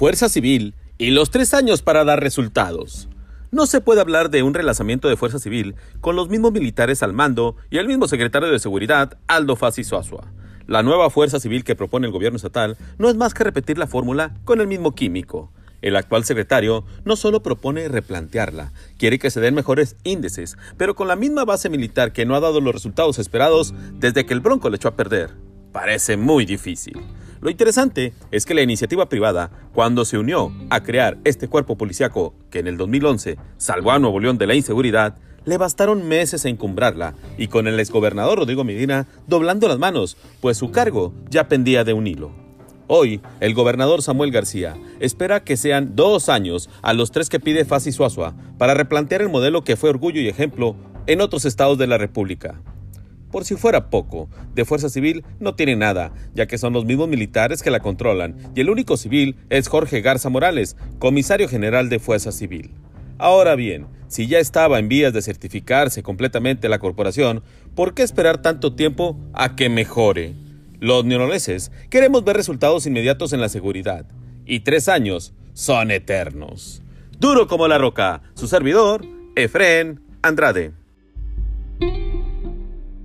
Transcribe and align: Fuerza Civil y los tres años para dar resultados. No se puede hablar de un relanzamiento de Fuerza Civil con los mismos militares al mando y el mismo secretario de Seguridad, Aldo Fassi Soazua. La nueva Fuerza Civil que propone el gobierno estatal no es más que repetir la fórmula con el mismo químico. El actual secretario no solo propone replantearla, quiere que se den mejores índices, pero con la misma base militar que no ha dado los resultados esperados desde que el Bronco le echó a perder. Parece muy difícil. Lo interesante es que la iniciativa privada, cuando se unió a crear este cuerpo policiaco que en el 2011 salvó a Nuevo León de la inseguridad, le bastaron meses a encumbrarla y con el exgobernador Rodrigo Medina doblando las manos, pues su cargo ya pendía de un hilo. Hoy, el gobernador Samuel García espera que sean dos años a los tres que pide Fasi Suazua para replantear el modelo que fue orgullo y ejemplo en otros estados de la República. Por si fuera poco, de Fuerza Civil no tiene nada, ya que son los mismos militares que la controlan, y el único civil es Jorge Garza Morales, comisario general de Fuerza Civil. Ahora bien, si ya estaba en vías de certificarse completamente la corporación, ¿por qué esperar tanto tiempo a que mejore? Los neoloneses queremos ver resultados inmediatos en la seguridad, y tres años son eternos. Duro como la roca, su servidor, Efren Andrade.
Fuerza 0.00 0.30
Civil 0.30 0.74
y 0.96 1.10
los 1.10 1.28
tres 1.28 1.52
años 1.52 1.82
para 1.82 2.04
dar 2.04 2.22
resultados. 2.22 3.10
No 3.50 3.66
se 3.66 3.82
puede 3.82 4.00
hablar 4.00 4.30
de 4.30 4.42
un 4.42 4.54
relanzamiento 4.54 5.08
de 5.10 5.18
Fuerza 5.18 5.38
Civil 5.38 5.74
con 6.00 6.16
los 6.16 6.30
mismos 6.30 6.52
militares 6.52 7.02
al 7.02 7.12
mando 7.12 7.56
y 7.68 7.76
el 7.76 7.86
mismo 7.86 8.08
secretario 8.08 8.48
de 8.48 8.58
Seguridad, 8.58 9.18
Aldo 9.26 9.56
Fassi 9.56 9.84
Soazua. 9.84 10.32
La 10.66 10.82
nueva 10.82 11.10
Fuerza 11.10 11.38
Civil 11.38 11.64
que 11.64 11.76
propone 11.76 12.06
el 12.06 12.14
gobierno 12.14 12.36
estatal 12.36 12.78
no 12.96 13.10
es 13.10 13.16
más 13.16 13.34
que 13.34 13.44
repetir 13.44 13.76
la 13.76 13.86
fórmula 13.86 14.32
con 14.46 14.62
el 14.62 14.68
mismo 14.68 14.94
químico. 14.94 15.52
El 15.82 15.96
actual 15.96 16.24
secretario 16.24 16.86
no 17.04 17.14
solo 17.14 17.42
propone 17.42 17.86
replantearla, 17.88 18.72
quiere 18.96 19.18
que 19.18 19.30
se 19.30 19.42
den 19.42 19.54
mejores 19.54 19.96
índices, 20.02 20.56
pero 20.78 20.94
con 20.94 21.08
la 21.08 21.16
misma 21.16 21.44
base 21.44 21.68
militar 21.68 22.14
que 22.14 22.24
no 22.24 22.34
ha 22.34 22.40
dado 22.40 22.62
los 22.62 22.72
resultados 22.72 23.18
esperados 23.18 23.74
desde 23.96 24.24
que 24.24 24.32
el 24.32 24.40
Bronco 24.40 24.70
le 24.70 24.76
echó 24.76 24.88
a 24.88 24.96
perder. 24.96 25.28
Parece 25.72 26.16
muy 26.16 26.46
difícil. 26.46 27.02
Lo 27.40 27.48
interesante 27.48 28.12
es 28.30 28.44
que 28.44 28.52
la 28.52 28.60
iniciativa 28.60 29.08
privada, 29.08 29.50
cuando 29.72 30.04
se 30.04 30.18
unió 30.18 30.52
a 30.68 30.82
crear 30.82 31.16
este 31.24 31.48
cuerpo 31.48 31.78
policiaco 31.78 32.34
que 32.50 32.58
en 32.58 32.66
el 32.66 32.76
2011 32.76 33.38
salvó 33.56 33.92
a 33.92 33.98
Nuevo 33.98 34.20
León 34.20 34.36
de 34.36 34.46
la 34.46 34.54
inseguridad, 34.54 35.16
le 35.46 35.56
bastaron 35.56 36.06
meses 36.06 36.44
a 36.44 36.50
encumbrarla 36.50 37.14
y 37.38 37.48
con 37.48 37.66
el 37.66 37.80
exgobernador 37.80 38.40
Rodrigo 38.40 38.62
Medina 38.62 39.06
doblando 39.26 39.68
las 39.68 39.78
manos, 39.78 40.18
pues 40.42 40.58
su 40.58 40.70
cargo 40.70 41.14
ya 41.30 41.48
pendía 41.48 41.82
de 41.82 41.94
un 41.94 42.06
hilo. 42.06 42.30
Hoy, 42.88 43.22
el 43.40 43.54
gobernador 43.54 44.02
Samuel 44.02 44.32
García 44.32 44.76
espera 44.98 45.42
que 45.42 45.56
sean 45.56 45.96
dos 45.96 46.28
años 46.28 46.68
a 46.82 46.92
los 46.92 47.10
tres 47.10 47.30
que 47.30 47.40
pide 47.40 47.64
Fasi 47.64 47.90
Suazua 47.90 48.34
para 48.58 48.74
replantear 48.74 49.22
el 49.22 49.30
modelo 49.30 49.64
que 49.64 49.76
fue 49.76 49.88
orgullo 49.88 50.20
y 50.20 50.28
ejemplo 50.28 50.76
en 51.06 51.22
otros 51.22 51.46
estados 51.46 51.78
de 51.78 51.86
la 51.86 51.96
República. 51.96 52.60
Por 53.30 53.44
si 53.44 53.54
fuera 53.54 53.90
poco, 53.90 54.28
de 54.54 54.64
Fuerza 54.64 54.88
Civil 54.88 55.24
no 55.38 55.54
tiene 55.54 55.76
nada, 55.76 56.12
ya 56.34 56.46
que 56.46 56.58
son 56.58 56.72
los 56.72 56.84
mismos 56.84 57.08
militares 57.08 57.62
que 57.62 57.70
la 57.70 57.80
controlan, 57.80 58.36
y 58.54 58.60
el 58.60 58.70
único 58.70 58.96
civil 58.96 59.36
es 59.50 59.68
Jorge 59.68 60.00
Garza 60.00 60.28
Morales, 60.28 60.76
comisario 60.98 61.48
general 61.48 61.88
de 61.88 62.00
Fuerza 62.00 62.32
Civil. 62.32 62.72
Ahora 63.18 63.54
bien, 63.54 63.86
si 64.08 64.26
ya 64.26 64.38
estaba 64.38 64.78
en 64.78 64.88
vías 64.88 65.12
de 65.12 65.22
certificarse 65.22 66.02
completamente 66.02 66.68
la 66.68 66.78
corporación, 66.78 67.42
¿por 67.76 67.94
qué 67.94 68.02
esperar 68.02 68.42
tanto 68.42 68.74
tiempo 68.74 69.16
a 69.32 69.54
que 69.54 69.68
mejore? 69.68 70.34
Los 70.80 71.04
neoloneses 71.04 71.70
queremos 71.90 72.24
ver 72.24 72.36
resultados 72.36 72.86
inmediatos 72.86 73.32
en 73.32 73.40
la 73.40 73.48
seguridad, 73.48 74.06
y 74.46 74.60
tres 74.60 74.88
años 74.88 75.34
son 75.52 75.90
eternos. 75.90 76.82
Duro 77.18 77.46
como 77.46 77.68
la 77.68 77.78
roca, 77.78 78.22
su 78.34 78.48
servidor, 78.48 79.04
Efren 79.36 80.00
Andrade. 80.22 80.79